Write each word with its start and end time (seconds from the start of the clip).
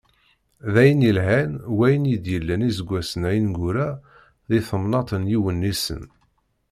D 0.73 0.75
ayen 0.81 1.05
yelhan 1.07 1.51
wayen 1.77 2.11
i 2.15 2.17
d-yellan 2.23 2.65
iseggasen-a 2.69 3.29
ineggura 3.37 3.87
di 4.49 4.59
temnaḍt 4.67 5.11
n 5.17 5.23
Yiwennisen. 5.31 6.03